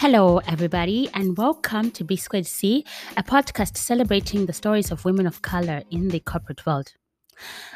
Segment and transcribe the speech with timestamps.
[0.00, 2.86] Hello, everybody, and welcome to B Squared C,
[3.18, 6.94] a podcast celebrating the stories of women of color in the corporate world.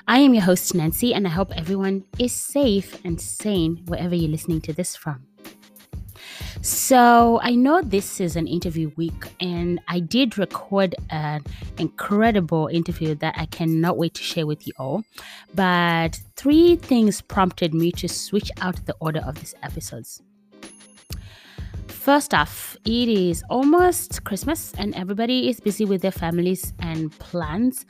[0.08, 4.30] I am your host, Nancy, and I hope everyone is safe and sane wherever you're
[4.30, 5.26] listening to this from.
[6.62, 11.44] So, I know this is an interview week, and I did record an
[11.76, 15.04] incredible interview that I cannot wait to share with you all.
[15.54, 20.22] But three things prompted me to switch out the order of these episodes.
[22.04, 27.86] First off, it is almost Christmas and everybody is busy with their families and plans.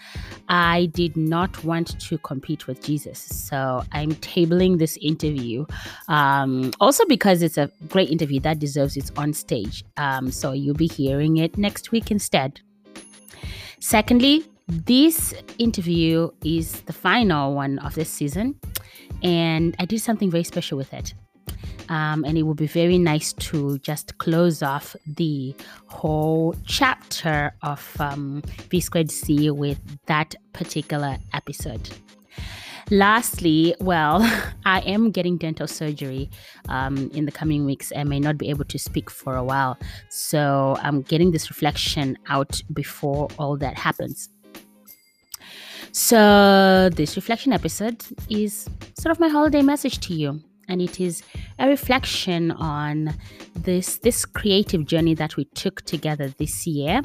[0.48, 5.66] I did not want to compete with Jesus, so I'm tabling this interview.
[6.06, 9.84] Um, also, because it's a great interview that deserves its on stage.
[9.96, 12.60] Um, so you'll be hearing it next week instead.
[13.80, 18.60] Secondly, this interview is the final one of this season,
[19.24, 21.14] and I did something very special with it.
[21.88, 25.54] Um, and it would be very nice to just close off the
[25.86, 31.90] whole chapter of um, B squared C with that particular episode.
[32.90, 34.20] Lastly, well,
[34.64, 36.30] I am getting dental surgery
[36.68, 39.78] um, in the coming weeks and may not be able to speak for a while.
[40.10, 44.28] So I'm getting this reflection out before all that happens.
[45.92, 48.68] So, this reflection episode is
[48.98, 51.22] sort of my holiday message to you and it is
[51.58, 53.14] a reflection on
[53.54, 57.02] this this creative journey that we took together this year.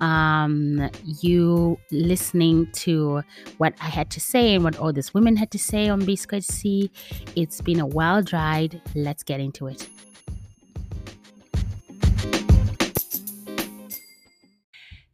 [0.00, 3.22] Um, you listening to
[3.58, 6.16] what I had to say and what all these women had to say on B
[6.16, 6.90] Squared C.
[7.36, 8.80] It's been a wild ride.
[8.94, 9.88] Let's get into it.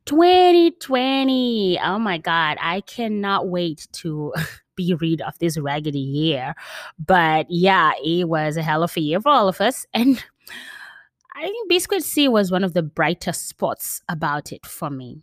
[0.04, 1.78] Twenty twenty.
[1.84, 2.56] Oh my God.
[2.60, 4.32] I cannot wait to
[4.78, 6.54] be rid of this raggedy year.
[7.04, 9.84] But yeah, it was a hell of a year for all of us.
[9.92, 10.24] And
[11.34, 15.22] I think B Squared C was one of the brighter spots about it for me.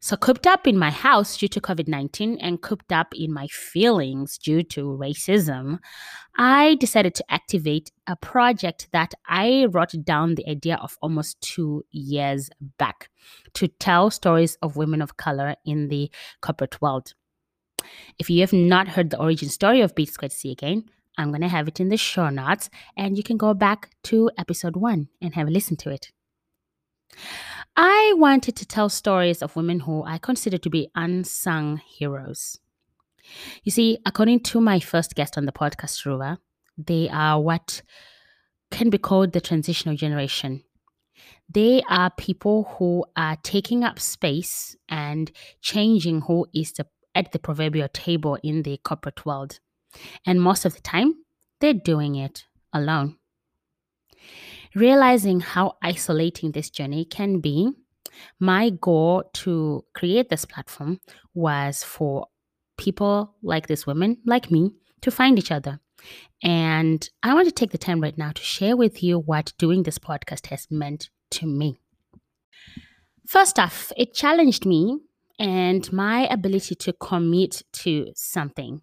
[0.00, 3.46] So, cooped up in my house due to COVID 19 and cooped up in my
[3.46, 5.78] feelings due to racism,
[6.36, 11.84] I decided to activate a project that I wrote down the idea of almost two
[11.90, 13.10] years back
[13.54, 16.10] to tell stories of women of color in the
[16.40, 17.14] corporate world.
[18.18, 20.84] If you have not heard the origin story of B Squared C again,
[21.18, 24.30] I'm going to have it in the show notes, and you can go back to
[24.38, 26.12] episode one and have a listen to it.
[27.76, 32.58] I wanted to tell stories of women who I consider to be unsung heroes.
[33.62, 36.38] You see, according to my first guest on the podcast, Ruva,
[36.78, 37.82] they are what
[38.70, 40.64] can be called the transitional generation.
[41.52, 45.30] They are people who are taking up space and
[45.60, 49.60] changing who is the at the proverbial table in the corporate world.
[50.26, 51.14] And most of the time,
[51.60, 53.16] they're doing it alone.
[54.74, 57.72] Realizing how isolating this journey can be,
[58.38, 61.00] my goal to create this platform
[61.34, 62.28] was for
[62.76, 65.80] people like this woman, like me, to find each other.
[66.42, 69.82] And I want to take the time right now to share with you what doing
[69.82, 71.78] this podcast has meant to me.
[73.26, 74.98] First off, it challenged me
[75.40, 78.82] and my ability to commit to something.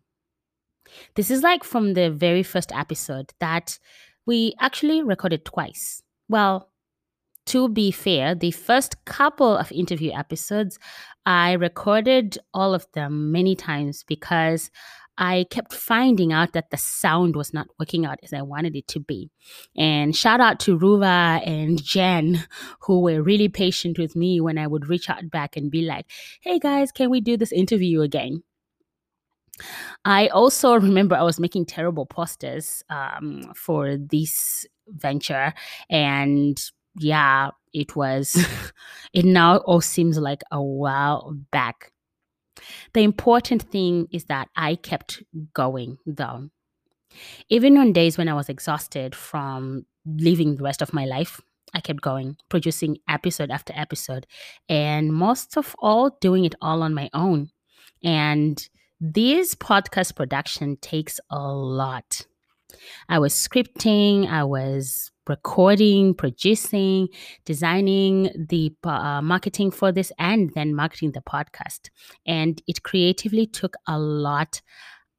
[1.16, 3.78] This is like from the very first episode that
[4.26, 6.02] we actually recorded twice.
[6.28, 6.70] Well,
[7.46, 10.80] to be fair, the first couple of interview episodes,
[11.26, 14.72] I recorded all of them many times because
[15.18, 18.88] I kept finding out that the sound was not working out as I wanted it
[18.90, 19.32] to be.
[19.76, 22.46] And shout out to Ruva and Jen,
[22.82, 26.06] who were really patient with me when I would reach out back and be like,
[26.42, 28.44] hey guys, can we do this interview again?
[30.06, 35.54] I also remember I was making terrible posters um, for this venture.
[35.90, 36.62] And
[37.00, 38.38] yeah, it was,
[39.14, 41.92] it now all seems like a while back.
[42.94, 45.24] The important thing is that I kept
[45.54, 46.50] going though.
[47.50, 51.42] Even on days when I was exhausted from living the rest of my life,
[51.74, 54.26] I kept going, producing episode after episode,
[54.70, 57.50] and most of all, doing it all on my own.
[58.04, 58.68] And
[59.02, 62.26] this podcast production takes a lot.
[63.10, 67.10] I was scripting, I was recording, producing,
[67.46, 71.90] designing the uh, marketing for this, and then marketing the podcast.
[72.26, 74.62] And it creatively took a lot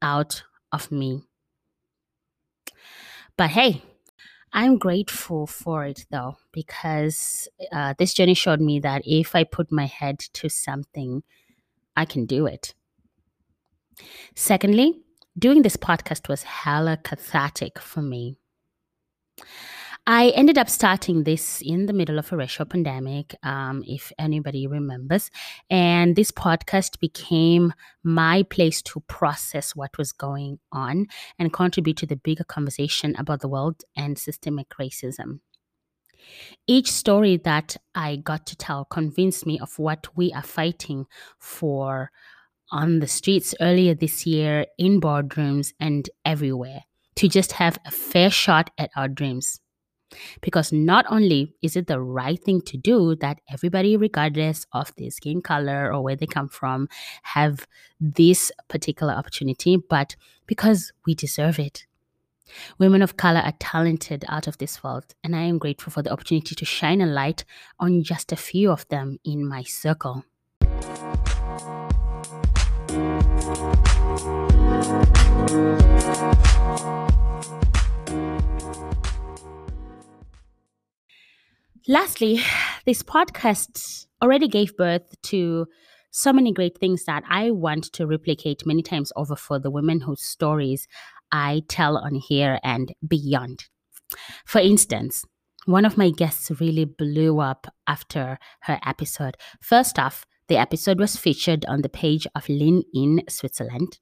[0.02, 1.22] out of me.
[3.36, 3.82] But hey,
[4.52, 9.70] I'm grateful for it though, because uh, this journey showed me that if I put
[9.70, 11.22] my head to something,
[11.96, 12.74] I can do it.
[14.34, 15.02] Secondly,
[15.38, 18.36] doing this podcast was hella cathartic for me.
[20.06, 24.66] I ended up starting this in the middle of a racial pandemic, um, if anybody
[24.66, 25.30] remembers.
[25.68, 31.06] And this podcast became my place to process what was going on
[31.38, 35.40] and contribute to the bigger conversation about the world and systemic racism.
[36.66, 41.06] Each story that I got to tell convinced me of what we are fighting
[41.38, 42.10] for
[42.70, 46.84] on the streets earlier this year, in boardrooms, and everywhere
[47.16, 49.60] to just have a fair shot at our dreams.
[50.40, 55.10] Because not only is it the right thing to do that everybody, regardless of their
[55.10, 56.88] skin color or where they come from,
[57.22, 57.66] have
[58.00, 60.16] this particular opportunity, but
[60.46, 61.86] because we deserve it.
[62.78, 66.12] Women of color are talented out of this world, and I am grateful for the
[66.12, 67.44] opportunity to shine a light
[67.78, 70.24] on just a few of them in my circle.
[81.90, 82.42] Lastly,
[82.84, 85.66] this podcast already gave birth to
[86.10, 90.02] so many great things that I want to replicate many times over for the women
[90.02, 90.86] whose stories
[91.32, 93.64] I tell on here and beyond.
[94.44, 95.24] For instance,
[95.64, 99.38] one of my guests really blew up after her episode.
[99.62, 103.98] First off, the episode was featured on the page of Lean In Switzerland,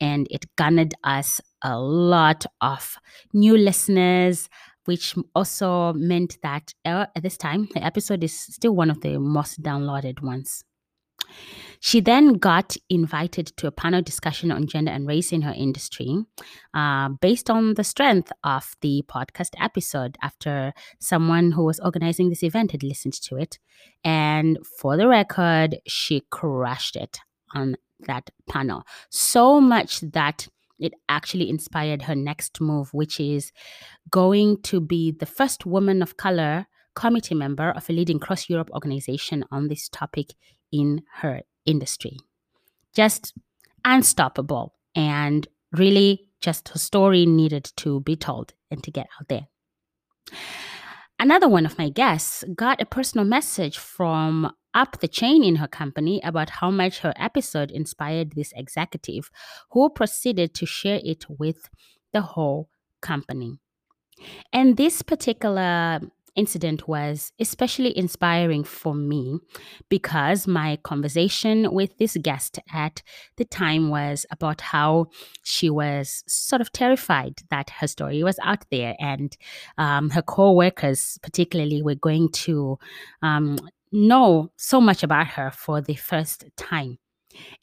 [0.00, 2.96] and it garnered us a lot of
[3.32, 4.48] new listeners,
[4.88, 9.18] which also meant that uh, at this time, the episode is still one of the
[9.18, 10.64] most downloaded ones.
[11.80, 16.24] She then got invited to a panel discussion on gender and race in her industry
[16.72, 22.42] uh, based on the strength of the podcast episode after someone who was organizing this
[22.42, 23.58] event had listened to it.
[24.04, 27.18] And for the record, she crushed it
[27.54, 27.76] on
[28.06, 28.84] that panel.
[29.10, 33.52] So much that it actually inspired her next move, which is
[34.10, 38.70] going to be the first woman of color committee member of a leading cross Europe
[38.72, 40.34] organization on this topic
[40.72, 42.16] in her industry.
[42.94, 43.34] Just
[43.84, 49.46] unstoppable and really just her story needed to be told and to get out there.
[51.20, 55.68] Another one of my guests got a personal message from up the chain in her
[55.68, 59.30] company about how much her episode inspired this executive,
[59.70, 61.68] who proceeded to share it with
[62.12, 62.68] the whole
[63.00, 63.58] company.
[64.52, 66.00] And this particular
[66.38, 69.40] incident was especially inspiring for me
[69.88, 73.02] because my conversation with this guest at
[73.36, 75.06] the time was about how
[75.42, 79.36] she was sort of terrified that her story was out there and
[79.78, 82.78] um, her co-workers particularly were going to
[83.20, 83.58] um,
[83.92, 86.98] know so much about her for the first time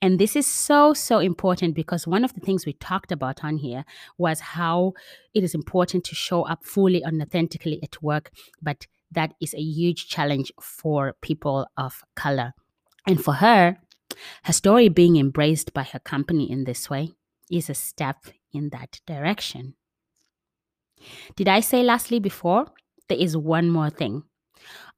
[0.02, 3.58] and this is so, so important because one of the things we talked about on
[3.58, 3.86] here
[4.18, 4.94] was how
[5.34, 8.32] it is important to show up fully and authentically at work,
[8.62, 12.54] but that is a huge challenge for people of color.
[13.08, 13.78] And for her,
[14.44, 17.12] her story being embraced by her company in this way
[17.52, 18.18] is a step
[18.54, 19.76] in that direction.
[21.36, 22.68] Did I say lastly before?
[23.08, 24.24] There is one more thing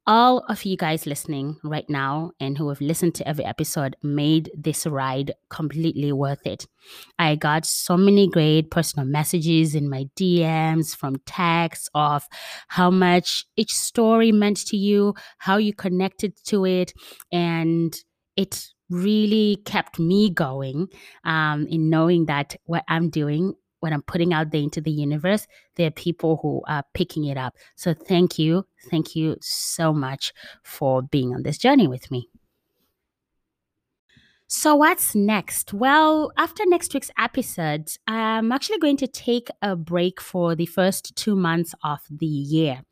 [0.08, 4.50] all of you guys listening right now and who have listened to every episode made
[4.58, 6.66] this ride completely worth it.
[7.20, 12.24] I got so many great personal messages in my DMs from texts of
[12.70, 16.94] how much each story meant to you, how you connected to it,
[17.30, 17.94] and
[18.38, 20.88] it really kept me going
[21.26, 25.48] um, in knowing that what I'm doing when I'm putting out there into the universe,
[25.76, 27.56] there are people who are picking it up.
[27.76, 28.66] So thank you.
[28.90, 32.30] Thank you so much for being on this journey with me.
[34.50, 35.74] So, what's next?
[35.74, 41.14] Well, after next week's episode, I'm actually going to take a break for the first
[41.18, 42.84] two months of the year.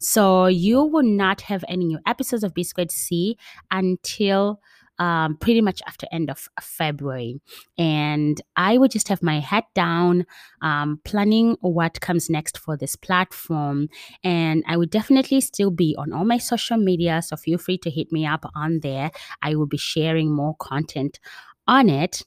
[0.00, 3.38] So, you will not have any new episodes of B Squared C
[3.70, 4.60] until
[4.98, 7.40] um, pretty much after end of February.
[7.78, 10.26] And I would just have my head down,
[10.62, 13.88] um, planning what comes next for this platform.
[14.22, 17.22] And I would definitely still be on all my social media.
[17.22, 19.10] So feel free to hit me up on there.
[19.42, 21.18] I will be sharing more content
[21.66, 22.22] on it.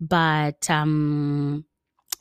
[0.00, 1.64] But um,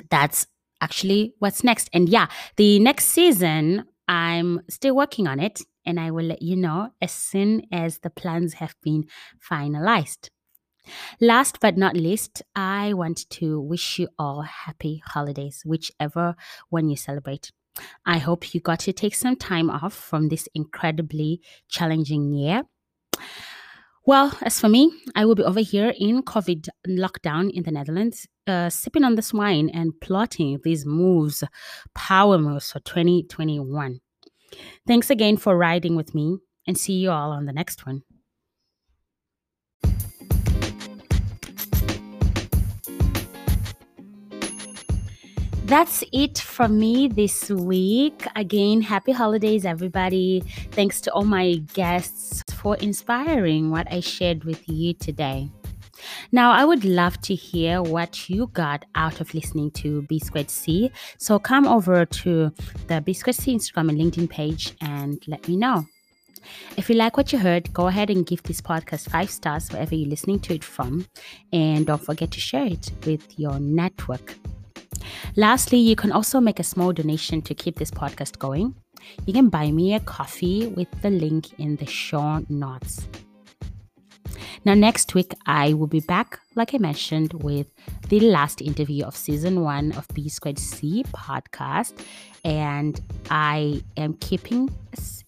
[0.10, 0.48] that's
[0.80, 1.90] actually what's next.
[1.94, 6.56] And yeah, the next season, I'm still working on it and I will let you
[6.56, 9.06] know as soon as the plans have been
[9.40, 10.30] finalized.
[11.20, 16.36] Last but not least, I want to wish you all happy holidays, whichever
[16.70, 17.52] one you celebrate.
[18.06, 22.64] I hope you got to take some time off from this incredibly challenging year.
[24.04, 28.28] Well, as for me, I will be over here in COVID lockdown in the Netherlands,
[28.48, 31.44] uh, sipping on this wine and plotting these moves,
[31.94, 34.02] power moves for 2021.
[34.88, 38.04] Thanks again for riding with me and see you all on the next one.
[45.66, 48.26] That's it from me this week.
[48.36, 50.44] Again, happy holidays, everybody.
[50.72, 55.50] Thanks to all my guests for inspiring what I shared with you today.
[56.32, 60.50] Now, I would love to hear what you got out of listening to B Squared
[60.50, 60.92] C.
[61.18, 62.52] So come over to
[62.88, 65.86] the B Squared C Instagram and LinkedIn page and let me know.
[66.78, 69.94] If you like what you heard, go ahead and give this podcast five stars wherever
[69.94, 71.06] you're listening to it from.
[71.52, 74.36] And don't forget to share it with your network.
[75.36, 78.76] Lastly, you can also make a small donation to keep this podcast going.
[79.26, 83.08] You can buy me a coffee with the link in the show notes.
[84.64, 87.68] Now, next week, I will be back, like I mentioned, with
[88.10, 91.94] the last interview of season one of B Squared C podcast.
[92.46, 93.02] And
[93.32, 94.70] I am keeping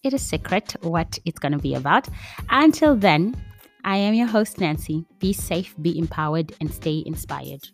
[0.03, 2.07] it a secret what it's going to be about.
[2.49, 3.35] Until then,
[3.83, 5.03] I am your host, Nancy.
[5.19, 7.67] Be safe, be empowered, and stay inspired.